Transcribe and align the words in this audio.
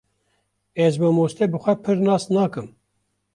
Ez 0.85 0.95
mamoste 1.03 1.49
bi 1.51 1.61
xwe 1.63 1.75
pir 1.83 2.03
nas 2.07 2.27
nakim 2.33 2.67